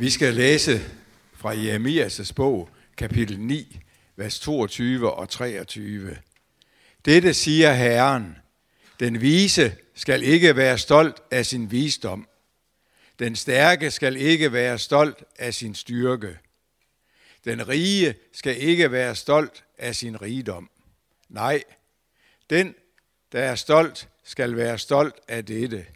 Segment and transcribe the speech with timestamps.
[0.00, 0.80] Vi skal læse
[1.34, 3.80] fra Jeremias' bog, kapitel 9,
[4.16, 6.18] vers 22 og 23.
[7.04, 8.36] Dette siger Herren,
[9.00, 12.28] den vise skal ikke være stolt af sin visdom.
[13.18, 16.38] Den stærke skal ikke være stolt af sin styrke.
[17.44, 20.70] Den rige skal ikke være stolt af sin rigdom.
[21.28, 21.62] Nej,
[22.50, 22.74] den,
[23.32, 25.86] der er stolt, skal være stolt af dette,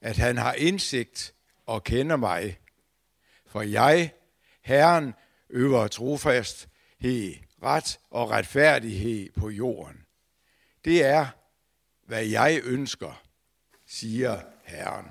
[0.00, 1.34] at han har indsigt
[1.66, 2.58] og kender mig.
[3.58, 4.12] For jeg,
[4.62, 5.14] Herren,
[5.50, 9.96] øver trofasthed, ret og retfærdighed på jorden.
[10.84, 11.26] Det er,
[12.06, 13.22] hvad jeg ønsker,
[13.86, 15.06] siger Herren.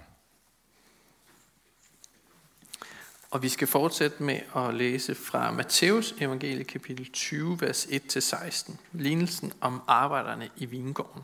[3.31, 8.75] Og vi skal fortsætte med at læse fra Matthæus evangelie kapitel 20, vers 1-16.
[8.91, 11.23] Lignelsen om arbejderne i vingården.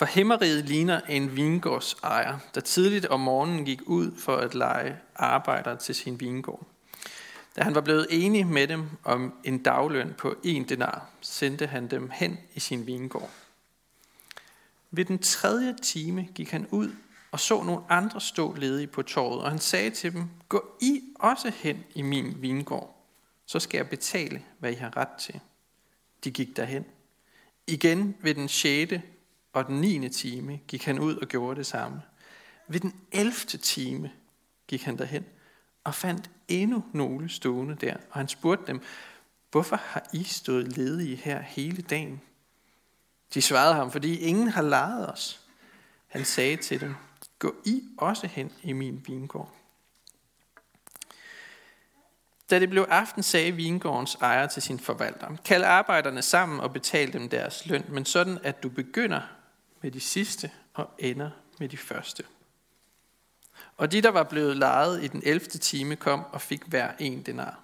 [0.00, 5.76] For hæmmeriet ligner en vingårdsejer, der tidligt om morgenen gik ud for at lege arbejdere
[5.76, 6.66] til sin vingård.
[7.56, 11.88] Da han var blevet enig med dem om en dagløn på en denar, sendte han
[11.88, 13.30] dem hen i sin vingård.
[14.90, 16.90] Ved den tredje time gik han ud
[17.30, 21.02] og så nogle andre stå ledige på torvet, og han sagde til dem, gå I
[21.14, 23.04] også hen i min vingård,
[23.46, 25.40] så skal jeg betale, hvad I har ret til.
[26.24, 26.84] De gik derhen.
[27.66, 29.02] Igen ved den sjette
[29.52, 30.08] og den 9.
[30.08, 32.02] time gik han ud og gjorde det samme.
[32.68, 34.12] Ved den elfte time
[34.66, 35.24] gik han derhen
[35.84, 38.82] og fandt endnu nogle stående der, og han spurgte dem,
[39.50, 42.20] hvorfor har I stået ledige her hele dagen?
[43.34, 45.40] De svarede ham, fordi ingen har lejet os.
[46.06, 46.94] Han sagde til dem,
[47.38, 49.54] gå I også hen i min vingård.
[52.50, 57.12] Da det blev aften, sagde vingårdens ejer til sin forvalter, kald arbejderne sammen og betal
[57.12, 59.20] dem deres løn, men sådan at du begynder
[59.80, 62.24] med de sidste og ender med de første.
[63.76, 65.46] Og de, der var blevet lejet i den 11.
[65.46, 67.60] time, kom og fik hver en denar.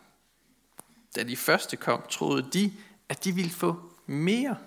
[1.16, 2.72] Da de første kom, troede de,
[3.08, 4.58] at de ville få mere.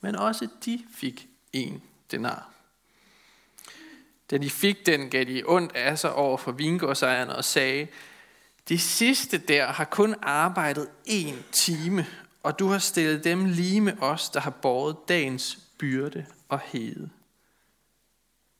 [0.00, 2.50] Men også de fik en denar.
[4.30, 7.88] Da de fik den, gav de ondt af sig over for vingårdsejerne og sagde,
[8.68, 12.06] de sidste der har kun arbejdet en time,
[12.42, 17.10] og du har stillet dem lige med os, der har båret dagens byrde og hede.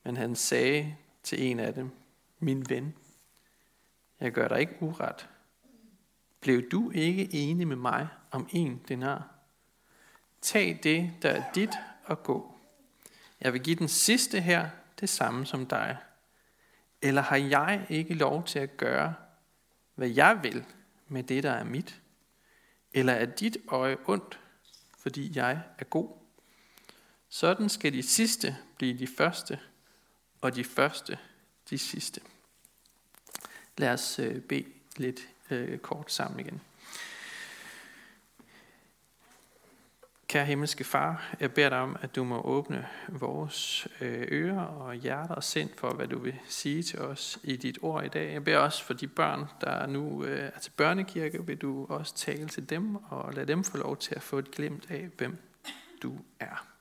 [0.04, 1.90] Men han sagde til en af dem,
[2.38, 2.94] min ven,
[4.20, 5.28] jeg gør dig ikke uret.
[6.40, 9.34] Blev du ikke enig med mig om en denar?
[10.40, 12.58] Tag det, der er dit, og gå.
[13.40, 15.96] Jeg vil give den sidste her det samme som dig.
[17.02, 19.14] Eller har jeg ikke lov til at gøre,
[19.94, 20.64] hvad jeg vil
[21.08, 22.02] med det, der er mit?
[22.92, 24.40] Eller er dit øje ondt,
[24.98, 26.25] fordi jeg er god?
[27.28, 29.60] Sådan skal de sidste blive de første,
[30.40, 31.18] og de første
[31.70, 32.20] de sidste.
[33.78, 34.64] Lad os øh, bede
[34.96, 36.60] lidt øh, kort sammen igen.
[40.28, 44.94] Kære himmelske far, jeg beder dig om, at du må åbne vores øh, ører og
[44.94, 48.32] hjerter og sind for, hvad du vil sige til os i dit ord i dag.
[48.32, 52.14] Jeg beder også for de børn, der nu øh, er til børnekirke, vil du også
[52.14, 55.38] tale til dem og lade dem få lov til at få et glimt af, hvem
[56.02, 56.75] du er.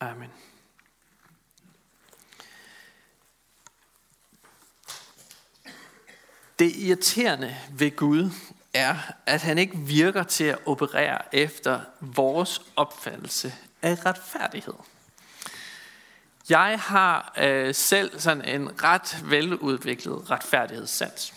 [0.00, 0.30] Amen.
[6.58, 8.30] Det irriterende ved Gud
[8.74, 14.74] er, at han ikke virker til at operere efter vores opfattelse af retfærdighed.
[16.48, 21.34] Jeg har øh, selv sådan en ret veludviklet retfærdighedssans.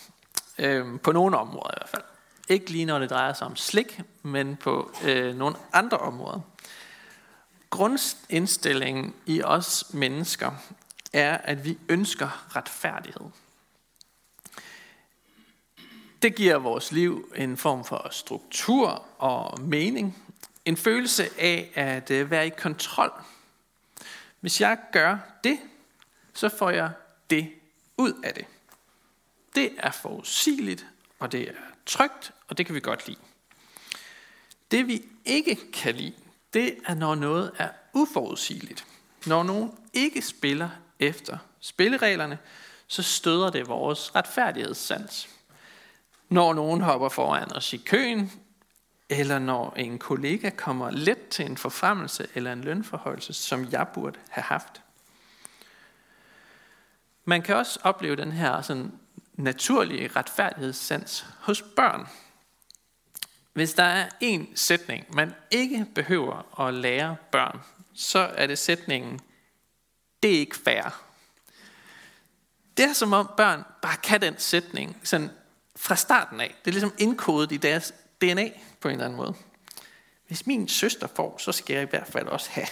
[0.58, 2.02] Øh, på nogle områder i hvert fald.
[2.48, 6.40] Ikke lige når det drejer sig om slik, men på øh, nogle andre områder.
[7.72, 10.52] Grundindstillingen i os mennesker
[11.12, 13.30] er, at vi ønsker retfærdighed.
[16.22, 20.18] Det giver vores liv en form for struktur og mening.
[20.64, 23.12] En følelse af at øh, være i kontrol.
[24.40, 25.58] Hvis jeg gør det,
[26.34, 26.90] så får jeg
[27.30, 27.52] det
[27.96, 28.44] ud af det.
[29.54, 30.86] Det er forudsigeligt,
[31.18, 31.54] og det er
[31.86, 33.20] trygt, og det kan vi godt lide.
[34.70, 36.14] Det vi ikke kan lide,
[36.54, 38.86] det er når noget er uforudsigeligt.
[39.26, 42.38] Når nogen ikke spiller efter spillereglerne,
[42.86, 45.28] så støder det vores retfærdighedssans
[46.32, 48.32] når nogen hopper foran os i køen,
[49.08, 54.18] eller når en kollega kommer let til en forfremmelse eller en lønforhøjelse, som jeg burde
[54.28, 54.82] have haft.
[57.24, 58.92] Man kan også opleve den her sådan
[59.34, 62.08] naturlige retfærdighedssans hos børn.
[63.52, 67.60] Hvis der er en sætning, man ikke behøver at lære børn,
[67.94, 69.20] så er det sætningen,
[70.22, 71.02] det er ikke fair.
[72.76, 75.30] Det er som om børn bare kan den sætning sådan
[75.76, 76.54] fra starten af.
[76.64, 78.50] Det er ligesom indkodet i deres DNA
[78.80, 79.34] på en eller anden måde.
[80.26, 82.66] Hvis min søster får, så skal jeg i hvert fald også have.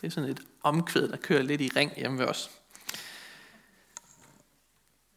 [0.00, 2.50] Det er sådan et omkvæd, der kører lidt i ring hjemme ved os.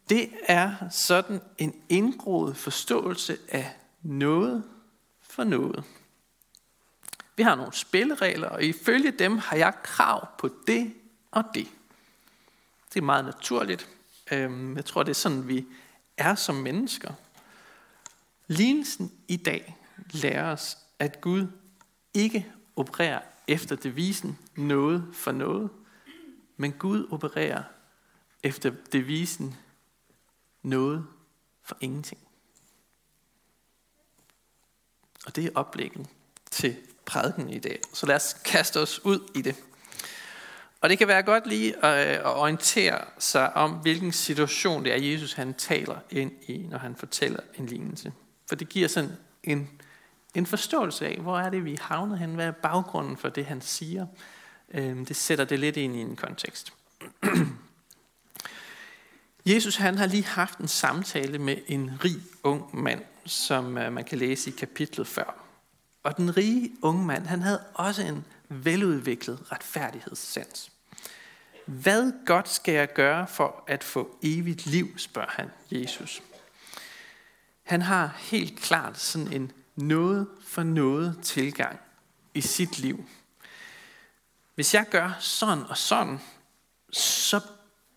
[0.10, 4.63] Det er sådan en indgroet forståelse af noget
[5.31, 5.83] for noget.
[7.36, 10.94] Vi har nogle spilleregler, og ifølge dem har jeg krav på det
[11.31, 11.68] og det.
[12.94, 13.89] Det er meget naturligt.
[14.31, 15.66] Øhm, jeg tror, det er sådan, vi
[16.18, 17.13] er som mennesker.
[18.48, 19.78] Lignelsen i dag
[20.12, 21.48] lærer os, at Gud
[22.13, 25.69] ikke opererer efter devisen noget for noget,
[26.57, 27.63] men Gud opererer
[28.44, 29.56] efter devisen
[30.62, 31.07] noget
[31.63, 32.22] for ingenting.
[35.26, 36.08] Og det er oplæggen
[36.52, 36.76] til
[37.06, 37.80] prædiken i dag.
[37.94, 39.56] Så lad os kaste os ud i det.
[40.82, 45.12] Og det kan være godt lige øh, at orientere sig om, hvilken situation det er,
[45.12, 48.14] Jesus han taler ind i, når han fortæller en lignelse.
[48.50, 49.12] For det giver sådan
[49.44, 49.70] en,
[50.36, 53.62] en forståelse af, hvor er det, vi havner hen, hvad er baggrunden for det, han
[53.62, 54.06] siger.
[54.74, 56.74] Øhm, det sætter det lidt ind i en kontekst.
[59.46, 64.04] Jesus han har lige haft en samtale med en rig ung mand, som øh, man
[64.04, 65.46] kan læse i kapitlet før.
[66.04, 70.72] Og den rige unge mand, han havde også en veludviklet retfærdighedssans.
[71.66, 76.22] Hvad godt skal jeg gøre for at få evigt liv, spørger han Jesus.
[77.64, 81.80] Han har helt klart sådan en noget for noget tilgang
[82.34, 83.06] i sit liv.
[84.56, 86.20] Hvis jeg gør sådan og sådan,
[86.92, 87.40] så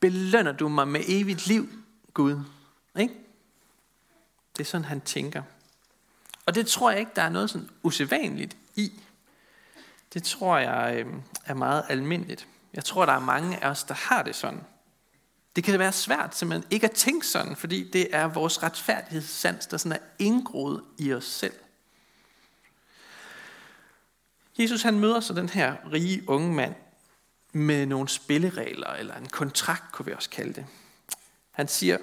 [0.05, 1.69] belønner du mig med evigt liv,
[2.15, 2.41] Gud.
[2.99, 3.15] Ikke?
[4.57, 5.43] Det er sådan, han tænker.
[6.47, 8.93] Og det tror jeg ikke, der er noget sådan usædvanligt i.
[10.15, 11.15] Det tror jeg øh,
[11.45, 12.49] er meget almindeligt.
[12.75, 14.61] Jeg tror, der er mange af os, der har det sådan.
[15.57, 19.77] Det kan være svært simpelthen ikke at tænke sådan, fordi det er vores retfærdighedssans, der
[19.77, 21.55] sådan er indgroet i os selv.
[24.59, 26.75] Jesus han møder så den her rige unge mand
[27.55, 30.67] med nogle spilleregler, eller en kontrakt, kunne vi også kalde det.
[31.51, 31.99] Han siger,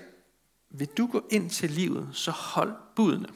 [0.70, 3.28] vil du gå ind til livet, så hold budene.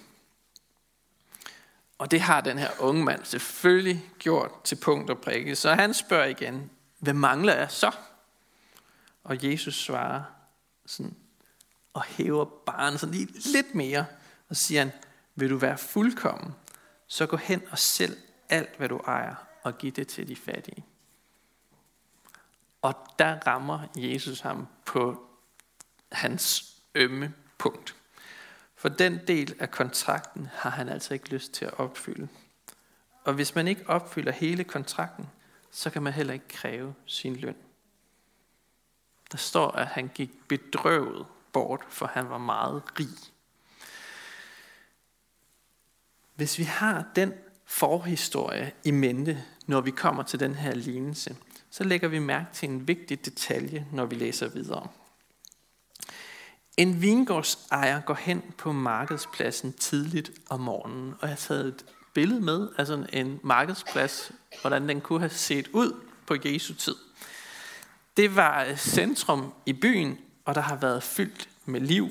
[1.98, 5.56] Og det har den her unge mand selvfølgelig gjort til punkt og prikke.
[5.56, 7.92] Så han spørger igen, hvad mangler jeg så?
[9.24, 10.24] Og Jesus svarer
[10.86, 11.16] sådan,
[11.94, 14.06] og hæver barnet sådan lige lidt mere,
[14.50, 14.92] og siger han,
[15.36, 16.54] vil du være fuldkommen,
[17.08, 18.18] så gå hen og sælg
[18.50, 20.86] alt, hvad du ejer, og giv det til de fattige.
[22.86, 25.28] Og der rammer Jesus ham på
[26.12, 27.96] hans ømme punkt.
[28.76, 32.28] For den del af kontrakten har han altså ikke lyst til at opfylde.
[33.24, 35.30] Og hvis man ikke opfylder hele kontrakten,
[35.72, 37.56] så kan man heller ikke kræve sin løn.
[39.32, 43.34] Der står, at han gik bedrøvet bort, for han var meget rig.
[46.36, 47.34] Hvis vi har den
[47.66, 51.36] forhistorie i mente, når vi kommer til den her lignelse,
[51.76, 54.88] så lægger vi mærke til en vigtig detalje, når vi læser videre.
[56.78, 62.42] En vingårdsejer går hen på markedspladsen tidligt om morgenen, og jeg har taget et billede
[62.42, 64.32] med af sådan en markedsplads,
[64.62, 66.96] hvordan den kunne have set ud på Jesu tid.
[68.18, 72.10] Det var øh, centrum i byen, og der har været fyldt med liv.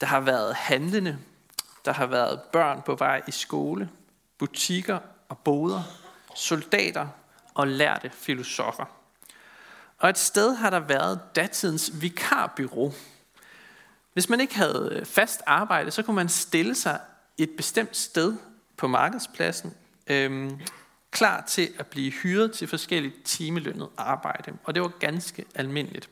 [0.00, 1.18] Der har været handlende,
[1.84, 3.90] der har været børn på vej i skole,
[4.38, 5.82] butikker og boder,
[6.34, 7.08] soldater
[7.54, 8.84] og lærte filosofer.
[9.98, 12.92] Og et sted har der været datidens vikarbyrå.
[14.12, 17.00] Hvis man ikke havde øh, fast arbejde, så kunne man stille sig
[17.38, 18.36] et bestemt sted
[18.76, 19.74] på markedspladsen,
[20.06, 20.60] øhm,
[21.10, 24.52] klar til at blive hyret til forskelligt timelønnet arbejde.
[24.64, 26.10] Og det var ganske almindeligt.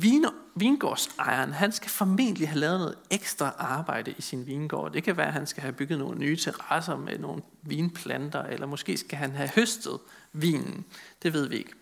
[0.00, 0.24] Vin,
[0.54, 4.92] vingårdsejeren, han skal formentlig have lavet noget ekstra arbejde i sin vingård.
[4.92, 8.66] Det kan være, at han skal have bygget nogle nye terrasser med nogle vinplanter, eller
[8.66, 9.98] måske skal han have høstet
[10.32, 10.84] vinen.
[11.22, 11.72] Det ved vi ikke.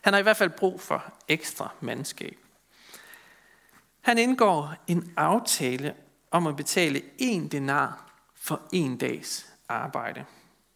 [0.00, 2.36] Han har i hvert fald brug for ekstra mandskab.
[4.00, 5.94] Han indgår en aftale
[6.30, 10.24] om at betale en denar for en dags arbejde,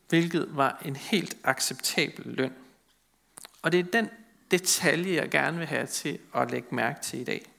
[0.09, 2.53] hvilket var en helt acceptabel løn.
[3.63, 4.09] Og det er den
[4.51, 7.53] detalje, jeg gerne vil have til at lægge mærke til i dag.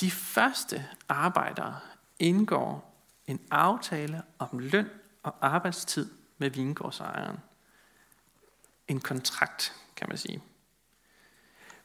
[0.00, 1.78] De første arbejdere
[2.18, 4.88] indgår en aftale om løn
[5.22, 7.36] og arbejdstid med vingårdsejeren.
[8.88, 10.42] En kontrakt, kan man sige.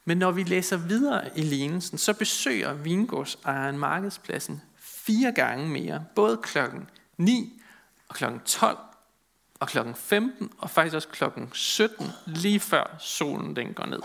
[0.05, 6.37] Men når vi læser videre i lignelsen, så besøger vingårdsejeren markedspladsen fire gange mere, både
[6.43, 7.61] klokken 9
[8.09, 8.77] og klokken 12
[9.59, 14.01] og klokken 15 og faktisk også klokken 17, lige før solen den går ned.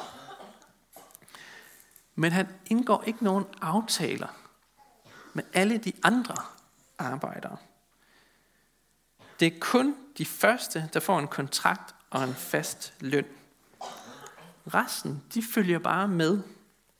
[2.14, 4.28] Men han indgår ikke nogen aftaler
[5.32, 6.34] med alle de andre
[6.98, 7.56] arbejdere.
[9.40, 13.26] Det er kun de første, der får en kontrakt og en fast løn.
[14.74, 16.42] Resten, de følger bare med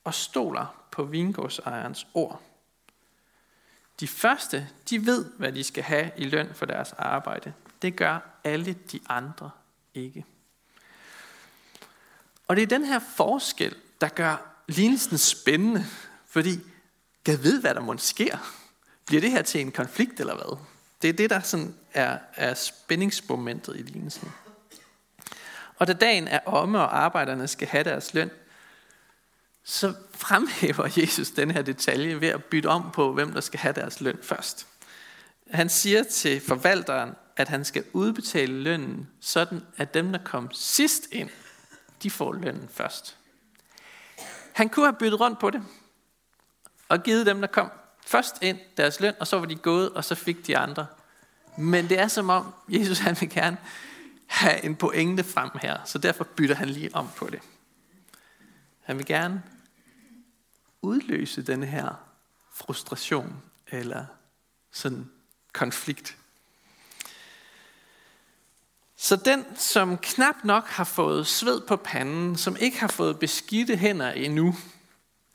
[0.04, 2.42] og stoler på vingårdsejerens ord.
[4.00, 7.52] De første, de ved, hvad de skal have i løn for deres arbejde.
[7.82, 9.50] Det gør alle de andre
[9.94, 10.24] ikke.
[12.48, 14.36] Og det er den her forskel, der gør
[14.68, 15.86] lignelsen spændende,
[16.26, 16.60] fordi
[17.26, 18.38] jeg ved, hvad der må sker.
[19.06, 20.58] Bliver det her til en konflikt eller hvad?
[21.02, 24.32] Det er det, der sådan er, er spændingsmomentet i lignelsen.
[25.76, 28.30] Og da dagen er omme, og arbejderne skal have deres løn,
[29.64, 33.74] så fremhæver Jesus den her detalje ved at bytte om på, hvem der skal have
[33.74, 34.66] deres løn først.
[35.50, 41.08] Han siger til forvalteren, at han skal udbetale lønnen, sådan at dem, der kom sidst
[41.12, 41.30] ind,
[42.02, 43.16] de får lønnen først.
[44.52, 45.62] Han kunne have byttet rundt på det,
[46.88, 47.70] og givet dem, der kom
[48.06, 50.86] først ind deres løn, og så var de gået, og så fik de andre.
[51.58, 53.56] Men det er som om, Jesus han vil gerne
[54.26, 57.40] have en pointe frem her, så derfor bytter han lige om på det.
[58.82, 59.42] Han vil gerne
[60.82, 61.94] udløse den her
[62.54, 64.06] frustration eller
[64.70, 65.10] sådan
[65.52, 66.16] konflikt.
[69.02, 73.76] Så den, som knap nok har fået sved på panden, som ikke har fået beskidte
[73.76, 74.54] hænder endnu,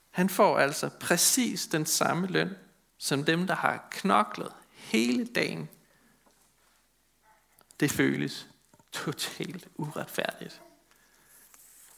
[0.09, 2.55] han får altså præcis den samme løn,
[2.97, 5.69] som dem, der har knoklet hele dagen.
[7.79, 8.47] Det føles
[8.91, 10.61] totalt uretfærdigt.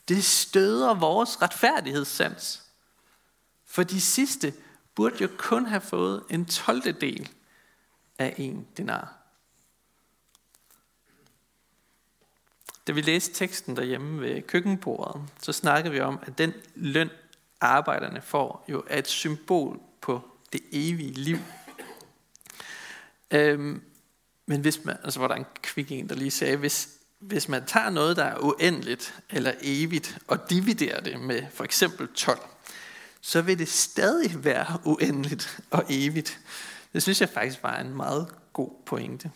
[0.08, 2.64] Det støder vores retfærdighedssans.
[3.66, 4.54] For de sidste
[4.96, 7.02] burde jo kun have fået en 12.
[7.02, 7.30] del
[8.20, 9.19] af en denar.
[12.88, 17.10] Da vi læste teksten derhjemme ved køkkenbordet, så snakkede vi om, at den løn,
[17.62, 20.22] arbejderne får, jo er et symbol på
[20.54, 21.38] det evige liv.
[23.32, 23.82] Øhm,
[24.46, 27.66] men hvis man, altså var der en kvik en, der lige sagde, hvis, hvis man
[27.66, 32.40] tager noget, der er uendeligt eller evigt, og dividerer det med for eksempel 12,
[33.22, 36.40] så vil det stadig være uendeligt og evigt.
[36.94, 39.32] Det synes jeg faktisk var en meget god pointe.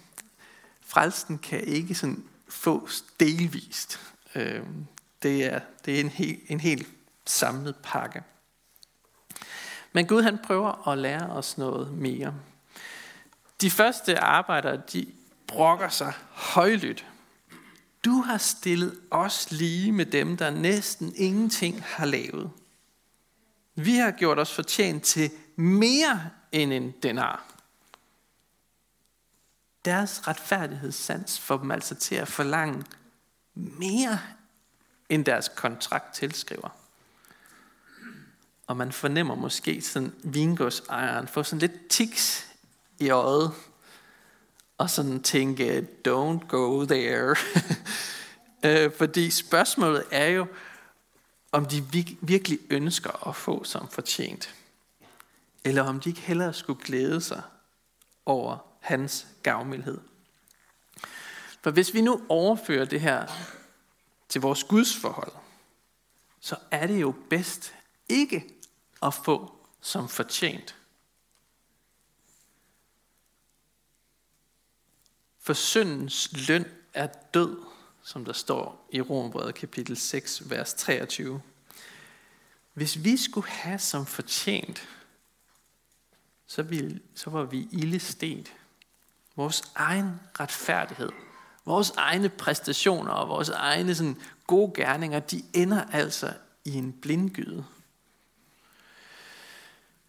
[0.85, 2.23] Frelsen kan ikke sådan
[2.53, 3.99] fås delvist.
[4.35, 4.85] Øhm,
[5.23, 6.87] det er, det er en, hel, en helt
[7.25, 8.23] samlet pakke.
[9.93, 12.35] Men Gud han prøver at lære os noget mere.
[13.61, 15.05] De første arbejdere, de
[15.47, 17.05] brokker sig højlydt.
[18.05, 22.51] Du har stillet os lige med dem, der næsten ingenting har lavet.
[23.75, 27.52] Vi har gjort os fortjent til mere end en denar.
[29.85, 32.83] Deres retfærdighedssans får dem altså til at forlange
[33.55, 34.19] mere,
[35.09, 36.69] end deres kontrakt tilskriver.
[38.67, 42.45] Og man fornemmer måske sådan vingårdsejeren få sådan lidt tiks
[42.99, 43.51] i øjet,
[44.77, 47.35] og sådan tænke, don't go there.
[48.65, 50.47] Øh, fordi spørgsmålet er jo,
[51.51, 51.83] om de
[52.21, 54.55] virkelig ønsker at få som fortjent.
[55.63, 57.41] Eller om de ikke hellere skulle glæde sig
[58.25, 59.99] over hans gavmildhed.
[61.61, 63.27] For hvis vi nu overfører det her
[64.29, 65.31] til vores gudsforhold,
[66.39, 67.73] så er det jo bedst
[68.09, 68.45] ikke
[69.01, 70.75] at få som fortjent.
[75.39, 77.65] For syndens løn er død,
[78.03, 81.41] som der står i Romerbrevet kapitel 6, vers 23.
[82.73, 84.89] Hvis vi skulle have som fortjent,
[86.45, 88.53] så, ville, så var vi ildestet.
[89.35, 91.09] Vores egen retfærdighed,
[91.65, 96.33] vores egne præstationer og vores egne sådan, gode gerninger, de ender altså
[96.65, 97.65] i en blindgyde.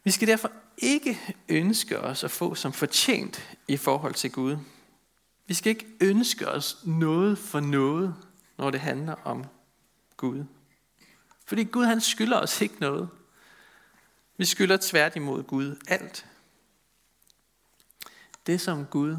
[0.04, 4.56] Vi skal derfor ikke ønske os at få som fortjent i forhold til Gud.
[5.46, 8.14] Vi skal ikke ønske os noget for noget,
[8.58, 9.44] når det handler om
[10.16, 10.44] Gud.
[11.46, 13.08] Fordi Gud han skylder os ikke noget.
[14.36, 16.26] Vi skylder tværtimod Gud alt.
[18.46, 19.16] Det som Gud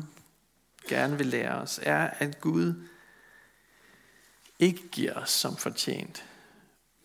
[0.87, 2.87] gerne vil lære os, er, at Gud
[4.59, 6.25] ikke giver os som fortjent,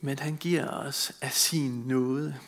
[0.01, 2.39] men han giver os af sin nåde,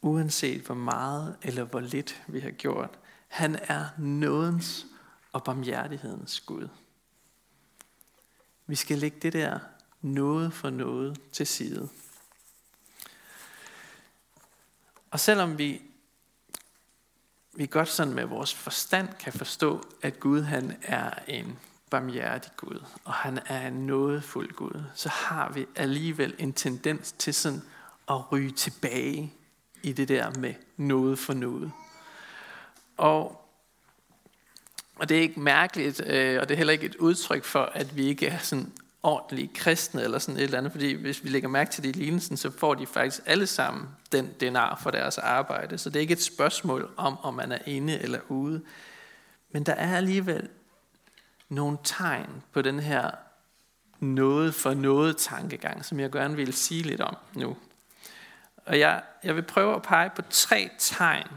[0.00, 2.98] uanset hvor meget eller hvor lidt vi har gjort.
[3.28, 4.86] Han er nådens
[5.32, 6.68] og barmhjertighedens Gud.
[8.66, 9.58] Vi skal lægge det der
[10.00, 11.88] noget for noget til side.
[15.10, 15.82] Og selvom vi,
[17.54, 21.58] vi godt sådan med vores forstand kan forstå, at Gud han er en
[21.90, 27.34] barmhjertig Gud, og han er en nådefuld Gud, så har vi alligevel en tendens til
[27.34, 27.62] sådan
[28.10, 29.34] at ryge tilbage
[29.82, 31.72] i det der med noget for noget.
[32.96, 33.48] Og,
[34.96, 37.96] og det er ikke mærkeligt, øh, og det er heller ikke et udtryk for, at
[37.96, 41.48] vi ikke er sådan ordentlige kristne eller sådan et eller andet, fordi hvis vi lægger
[41.48, 45.18] mærke til det i lignelsen, så får de faktisk alle sammen den denar for deres
[45.18, 45.78] arbejde.
[45.78, 48.62] Så det er ikke et spørgsmål om, om man er inde eller ude.
[49.50, 50.48] Men der er alligevel
[51.48, 53.10] nogle tegn på den her
[54.00, 57.56] noget for noget tankegang, som jeg gerne vil sige lidt om nu.
[58.66, 61.28] Og jeg, jeg vil prøve at pege på tre tegn,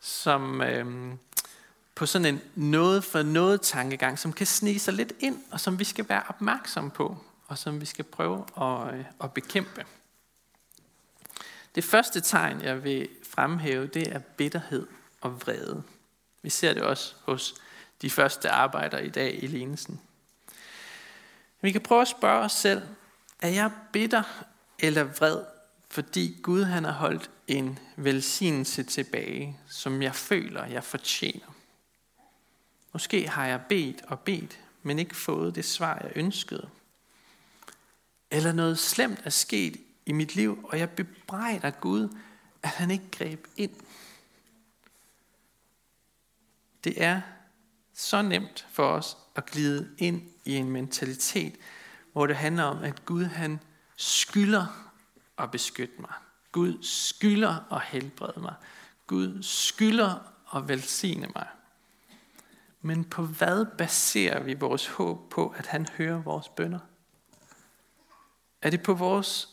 [0.00, 1.14] som øh,
[1.94, 5.78] på sådan en noget for noget tankegang, som kan snige sig lidt ind, og som
[5.78, 9.84] vi skal være opmærksom på, og som vi skal prøve at, øh, at bekæmpe.
[11.74, 14.86] Det første tegn, jeg vil fremhæve, det er bitterhed
[15.20, 15.82] og vrede.
[16.42, 17.54] Vi ser det også hos
[18.02, 20.00] de første arbejdere i dag i lignelsen.
[21.60, 22.82] Vi kan prøve at spørge os selv,
[23.40, 24.22] er jeg bitter
[24.78, 25.42] eller vred,
[25.90, 31.53] fordi Gud han har holdt en velsignelse tilbage, som jeg føler, jeg fortjener?
[32.94, 36.68] Måske har jeg bedt og bedt, men ikke fået det svar, jeg ønskede.
[38.30, 42.16] Eller noget slemt er sket i mit liv, og jeg bebrejder Gud,
[42.62, 43.76] at han ikke greb ind.
[46.84, 47.20] Det er
[47.94, 51.56] så nemt for os at glide ind i en mentalitet,
[52.12, 53.60] hvor det handler om, at Gud han
[53.96, 54.92] skylder
[55.38, 56.12] at beskytte mig.
[56.52, 58.54] Gud skylder at helbrede mig.
[59.06, 61.46] Gud skylder at velsigne mig.
[62.86, 66.78] Men på hvad baserer vi vores håb på, at han hører vores bønder?
[68.62, 69.48] Er det på vores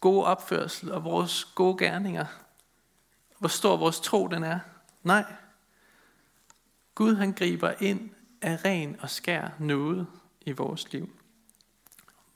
[0.00, 2.26] gode opførsel og vores gode gerninger?
[3.38, 4.58] Hvor stor vores tro den er?
[5.02, 5.24] Nej.
[6.94, 8.10] Gud han griber ind
[8.42, 10.06] af ren og skær noget
[10.40, 11.16] i vores liv.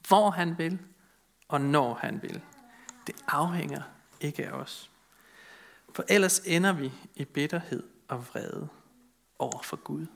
[0.08, 0.78] Hvor han vil,
[1.48, 2.42] og når han vil.
[3.06, 3.82] Det afhænger
[4.20, 4.90] ikke af os.
[5.92, 8.68] For ellers ender vi i bitterhed og vrede
[9.38, 10.06] over for Gud.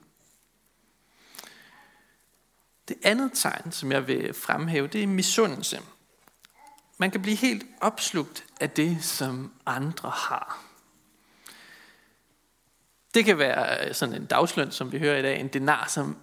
[2.89, 5.81] Det andet tegn, som jeg vil fremhæve, det er misundelse.
[6.99, 10.63] Man kan blive helt opslugt af det, som andre har.
[13.15, 16.17] Det kan være sådan en dagsløn, som vi hører i dag, en denar, som,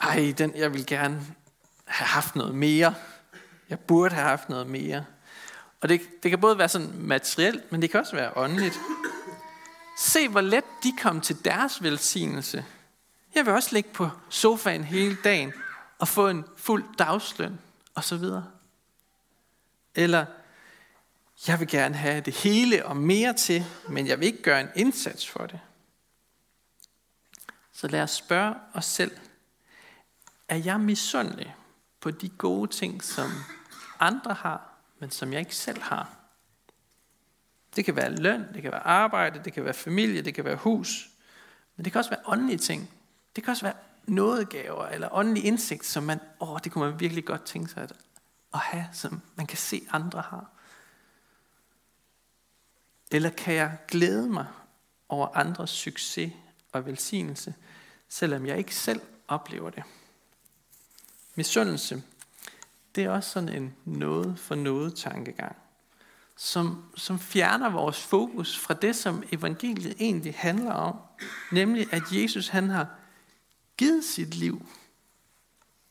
[0.00, 1.26] ej, den, jeg vil gerne
[1.84, 2.94] have haft noget mere.
[3.68, 5.04] Jeg burde have haft noget mere.
[5.80, 8.80] Og det, det kan både være sådan materielt, men det kan også være åndeligt.
[9.96, 12.64] Se, hvor let de kom til deres velsignelse.
[13.34, 15.52] Jeg vil også ligge på sofaen hele dagen
[15.98, 17.58] og få en fuld dagsløn,
[17.94, 18.46] og så videre.
[19.94, 20.26] Eller,
[21.48, 24.70] jeg vil gerne have det hele og mere til, men jeg vil ikke gøre en
[24.74, 25.60] indsats for det.
[27.72, 29.16] Så lad os spørge os selv,
[30.48, 31.56] er jeg misundelig
[32.00, 33.30] på de gode ting, som
[34.00, 36.23] andre har, men som jeg ikke selv har?
[37.76, 40.56] Det kan være løn, det kan være arbejde, det kan være familie, det kan være
[40.56, 41.10] hus.
[41.76, 42.90] Men det kan også være åndelige ting.
[43.36, 43.74] Det kan også være
[44.06, 47.92] nådegaver eller åndelig indsigt, som man, åh, det kunne man virkelig godt tænke sig at,
[48.54, 50.50] at have, som man kan se andre har.
[53.10, 54.46] Eller kan jeg glæde mig
[55.08, 56.32] over andres succes
[56.72, 57.54] og velsignelse,
[58.08, 59.82] selvom jeg ikke selv oplever det?
[61.34, 62.02] Misundelse,
[62.94, 65.56] det er også sådan en noget for noget tankegang
[66.36, 70.96] som, som fjerner vores fokus fra det, som evangeliet egentlig handler om.
[71.52, 72.86] Nemlig, at Jesus han har
[73.76, 74.66] givet sit liv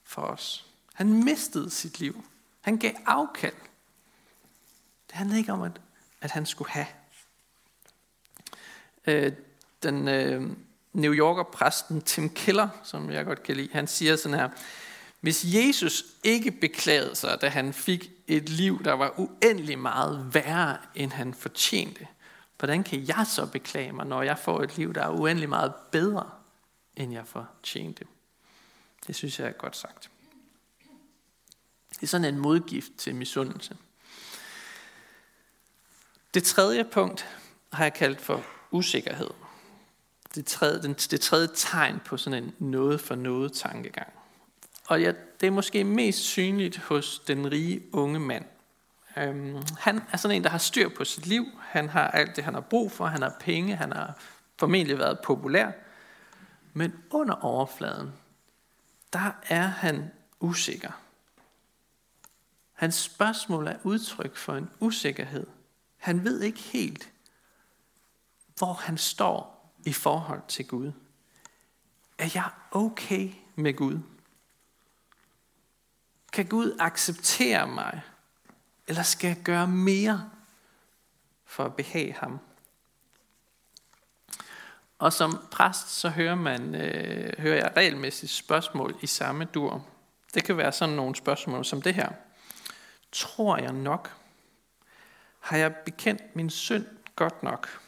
[0.03, 0.65] for os.
[0.93, 2.25] Han mistede sit liv.
[2.61, 3.55] Han gav afkald.
[5.07, 5.81] Det handler ikke om, at,
[6.21, 6.87] at han skulle have.
[9.07, 9.33] Øh,
[9.83, 10.51] den øh,
[10.93, 14.49] New Yorker præsten Tim Keller, som jeg godt kan lide, han siger sådan her,
[15.21, 20.77] hvis Jesus ikke beklagede sig, da han fik et liv, der var uendelig meget værre,
[20.95, 22.07] end han fortjente,
[22.59, 25.73] hvordan kan jeg så beklage mig, når jeg får et liv, der er uendelig meget
[25.91, 26.29] bedre,
[26.95, 28.05] end jeg fortjente?
[29.07, 30.09] Det synes jeg er godt sagt.
[31.89, 33.77] Det er sådan en modgift til misundelse.
[36.33, 37.27] Det tredje punkt
[37.73, 39.29] har jeg kaldt for usikkerhed.
[40.35, 44.13] Det tredje, det tredje tegn på sådan en noget for noget tankegang.
[44.87, 48.45] Og jeg det er måske mest synligt hos den rige unge mand.
[49.17, 51.45] Øhm, han er sådan en, der har styr på sit liv.
[51.61, 53.05] Han har alt det, han har brug for.
[53.05, 53.75] Han har penge.
[53.75, 54.17] Han har
[54.59, 55.71] formentlig været populær.
[56.73, 58.13] Men under overfladen,
[59.13, 60.91] der er han usikker.
[62.73, 65.47] Hans spørgsmål er udtryk for en usikkerhed.
[65.97, 67.11] Han ved ikke helt,
[68.57, 70.91] hvor han står i forhold til Gud.
[72.17, 73.99] Er jeg okay med Gud?
[76.33, 78.01] Kan Gud acceptere mig,
[78.87, 80.29] Eller skal jeg gøre mere
[81.45, 82.39] for at behage ham?
[84.99, 89.85] Og som præst, så hører, man, øh, hører jeg regelmæssigt spørgsmål i samme dur.
[90.33, 92.09] Det kan være sådan nogle spørgsmål som det her.
[93.11, 94.11] Tror jeg nok?
[95.39, 97.81] Har jeg bekendt min synd godt nok?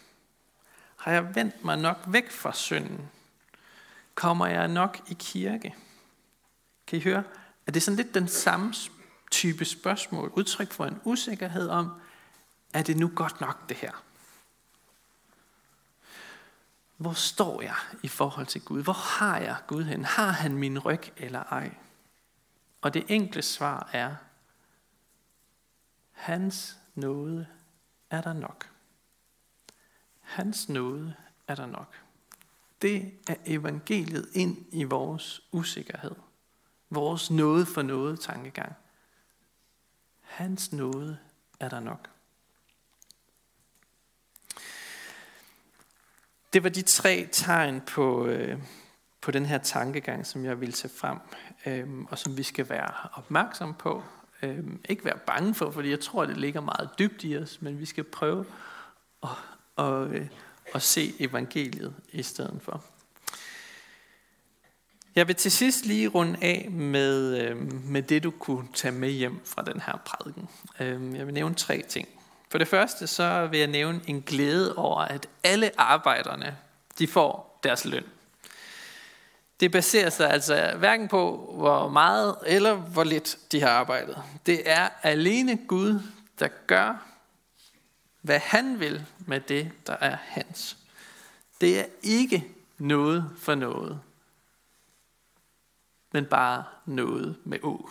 [0.96, 3.10] Har jeg vendt mig nok væk fra synden?
[4.16, 5.76] Kommer jeg nok i kirke?
[6.88, 7.24] Kan I høre,
[7.68, 8.74] at det er sådan lidt den samme
[9.32, 12.02] type spørgsmål, udtryk for en usikkerhed om,
[12.74, 13.92] er det nu godt nok det her?
[16.98, 18.84] Hvor står jeg i forhold til Gud?
[18.84, 20.06] Hvor har jeg Gud hen?
[20.06, 21.78] Har han min ryg eller ej?
[22.82, 24.16] Og det enkle svar er,
[26.12, 27.48] hans nåde
[28.10, 28.70] er der nok.
[30.22, 31.16] Hans nåde
[31.48, 31.96] er der nok.
[32.82, 36.16] Det er evangeliet ind i vores usikkerhed.
[36.90, 38.76] Vores nåde for noget tankegang.
[40.22, 41.18] Hans nåde
[41.60, 42.10] er der nok.
[46.54, 48.60] Det var de tre tegn på, øh,
[49.22, 51.18] på den her tankegang, som jeg vil tage frem,
[51.66, 54.04] øh, og som vi skal være opmærksom på.
[54.42, 57.80] Øh, ikke være bange for, fordi jeg tror, det ligger meget dybt i os, men
[57.80, 58.46] vi skal prøve
[59.24, 59.30] at,
[59.78, 60.28] at, øh,
[60.74, 62.86] at se evangeliet i stedet for.
[65.16, 69.10] Jeg vil til sidst lige runde af med, øh, med det, du kunne tage med
[69.10, 70.50] hjem fra den her prædiken.
[70.80, 72.08] Øh, jeg vil nævne tre ting.
[72.50, 76.58] For det første så vil jeg nævne en glæde over, at alle arbejderne
[77.00, 78.04] de får deres løn.
[79.60, 84.18] Det baserer sig altså hverken på, hvor meget eller hvor lidt de har arbejdet.
[84.46, 86.00] Det er alene Gud,
[86.40, 87.08] der gør,
[88.22, 90.78] hvad han vil med det, der er hans.
[91.62, 92.48] Det er ikke
[92.78, 94.00] noget for noget,
[96.16, 97.90] men bare noget med å.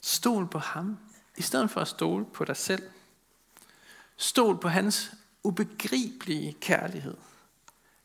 [0.00, 0.98] Stol på ham,
[1.36, 2.82] i stedet for at stole på dig selv.
[4.16, 5.10] Stol på hans
[5.42, 7.16] ubegribelige kærlighed.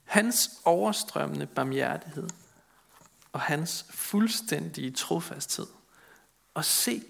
[0.04, 2.30] Hans overstrømmende barmhjertighed.
[3.32, 5.68] Og hans fuldstændige trofasthed.
[6.54, 7.04] Og se,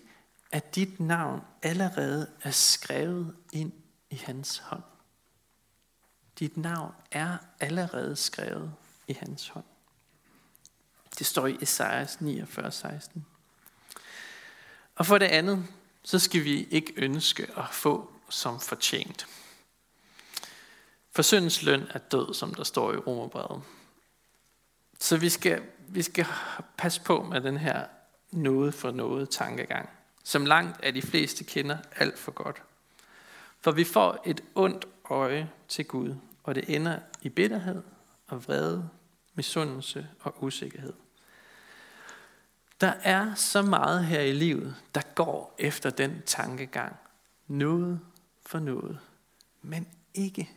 [0.52, 3.72] at dit navn allerede er skrevet ind
[4.10, 4.84] i hans hånd.
[6.40, 8.74] Dit navn er allerede skrevet
[9.08, 9.66] i hans hånd.
[11.20, 13.26] Det står i Esajas 49, 16.
[14.96, 15.68] Og for det andet,
[16.04, 19.28] så skal vi ikke ønske at få som fortjent.
[21.12, 23.62] For syndens løn er død, som der står i Romerbrevet.
[25.00, 26.26] Så vi skal, vi skal
[26.78, 27.86] passe på med den her
[28.32, 29.90] noget for noget tankegang,
[30.24, 32.62] som langt af de fleste kender alt for godt.
[33.62, 37.84] For vi får et ondt øje til Gud, og det ender i bitterhed
[38.28, 38.90] og vrede,
[39.34, 40.94] misundelse og usikkerhed.
[42.82, 46.96] Der er så meget her i livet, der går efter den tankegang.
[47.48, 48.00] Noget
[48.46, 49.00] for noget,
[49.62, 50.50] men ikke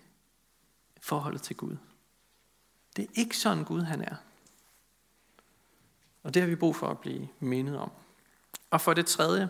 [1.01, 1.77] forholdet til Gud.
[2.97, 4.15] Det er ikke sådan Gud han er.
[6.23, 7.91] Og det har vi brug for at blive mindet om.
[8.71, 9.49] Og for det tredje,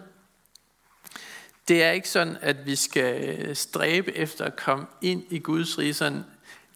[1.69, 5.95] det er ikke sådan, at vi skal stræbe efter at komme ind i Guds rige
[5.95, 6.25] sådan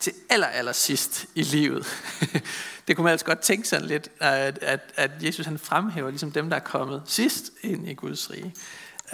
[0.00, 1.86] til aller, aller sidst i livet.
[2.88, 6.32] det kunne man altså godt tænke sådan lidt, at, at, at Jesus han fremhæver ligesom
[6.32, 8.54] dem, der er kommet sidst ind i Guds rige.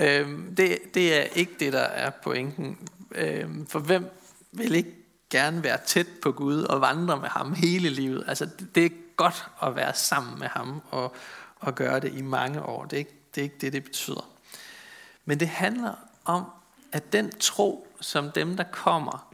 [0.01, 2.79] Øhm, det, det er ikke det, der er pointen.
[3.15, 4.11] Øhm, for hvem
[4.53, 4.95] vil ikke
[5.31, 8.25] gerne være tæt på Gud og vandre med ham hele livet?
[8.27, 11.17] Altså, det er godt at være sammen med ham og,
[11.57, 12.85] og gøre det i mange år.
[12.85, 14.29] Det er, ikke, det er ikke det, det betyder.
[15.25, 15.95] Men det handler
[16.25, 16.45] om,
[16.93, 19.26] at den tro, som dem, der kommer,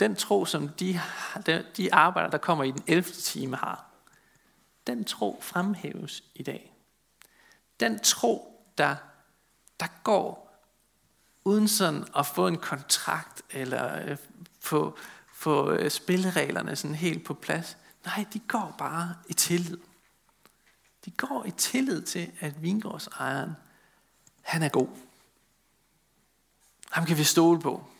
[0.00, 1.00] den tro, som de,
[1.76, 3.02] de arbejder, der kommer i den 11.
[3.02, 3.84] time har,
[4.86, 6.74] den tro fremhæves i dag.
[7.80, 8.96] Den tro, der,
[9.80, 10.48] der går
[11.44, 14.16] uden sådan at få en kontrakt eller øh,
[14.60, 14.98] få,
[15.32, 17.76] få øh, spillereglerne sådan helt på plads.
[18.04, 19.78] Nej, de går bare i tillid.
[21.04, 23.52] De går i tillid til, at vingårdsejeren,
[24.42, 24.88] han er god.
[26.90, 27.90] Ham kan vi stole på.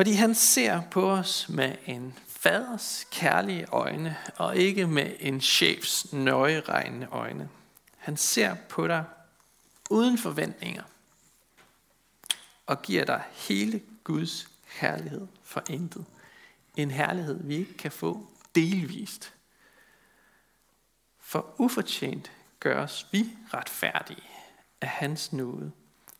[0.00, 6.12] Fordi han ser på os med en faders kærlige øjne, og ikke med en chefs
[6.12, 7.48] nøjeregnende øjne.
[7.96, 9.04] Han ser på dig
[9.90, 10.82] uden forventninger,
[12.66, 16.04] og giver dig hele Guds herlighed for intet.
[16.76, 19.32] En herlighed, vi ikke kan få delvist.
[21.18, 24.28] For ufortjent gøres vi retfærdige
[24.80, 25.72] af hans nåde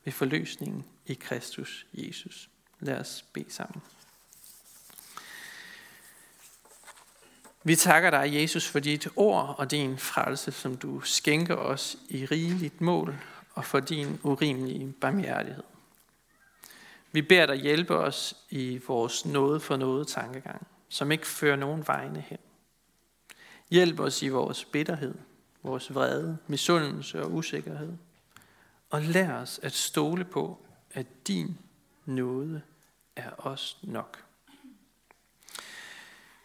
[0.05, 2.51] ved forløsningen i Kristus Jesus.
[2.81, 3.83] Lad os bede sammen.
[7.65, 12.27] Vi takker dig, Jesus, for dit ord og din frelse, som du skænker os i
[12.27, 13.17] rigeligt mål,
[13.55, 15.63] og for din urimelige barmhjertighed.
[17.13, 21.87] Vi beder dig hjælpe os i vores noget for noget tankegang, som ikke fører nogen
[21.87, 22.39] vegne hen.
[23.71, 25.15] Hjælp os i vores bitterhed,
[25.63, 27.93] vores vrede, misundelse og usikkerhed.
[28.91, 31.59] Og lær os at stole på, at din
[32.07, 32.63] nåde
[33.21, 34.25] er os nok.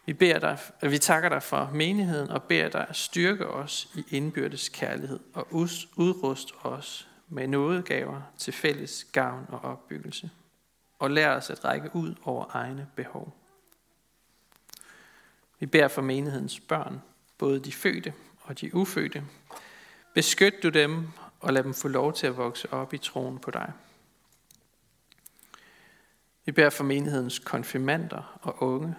[0.06, 3.88] Vi, beder dig, øh, vi takker dig for menigheden og beder dig at styrke os
[3.94, 5.52] i indbyrdes kærlighed og
[5.96, 10.30] udrust os med nådegaver til fælles gavn og opbyggelse.
[10.98, 13.36] Og lær os at række ud over egne behov.
[15.58, 17.02] Vi beder for menighedens børn,
[17.38, 18.12] både de fødte
[18.42, 19.24] og de ufødte.
[20.14, 21.08] Beskyt du dem
[21.40, 23.72] og lad dem få lov til at vokse op i troen på dig.
[26.46, 28.94] Vi beder for menighedens konfirmander og unge,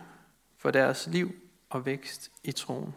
[0.57, 1.35] for deres liv
[1.69, 2.95] og vækst i troen.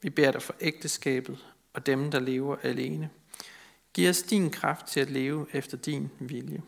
[0.00, 3.10] Vi beder dig for ægteskabet og dem, der lever alene.
[3.94, 6.62] Giv os din kraft til at leve efter din vilje.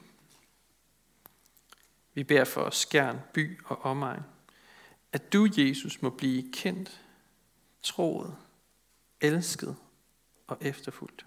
[2.14, 4.22] Vi beder for skærn, by og omegn,
[5.12, 7.00] at du, Jesus, må blive kendt,
[7.82, 8.36] troet,
[9.20, 9.76] elsket
[10.46, 11.26] og efterfulgt.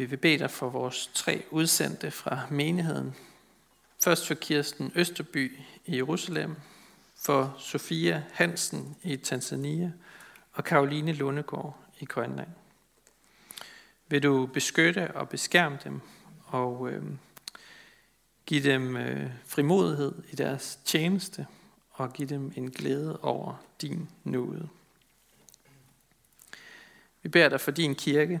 [0.00, 3.14] Vi vil bede dig for vores tre udsendte fra menigheden.
[3.98, 6.56] Først for Kirsten Østerby i Jerusalem,
[7.16, 9.92] for Sofia Hansen i Tanzania
[10.52, 12.48] og Karoline Lundegård i Grønland.
[14.08, 16.00] Vil du beskytte og beskærme dem
[16.46, 17.02] og øh,
[18.46, 21.46] give dem øh, frimodighed i deres tjeneste
[21.90, 24.68] og give dem en glæde over din nåde.
[27.22, 28.40] Vi beder dig for din kirke,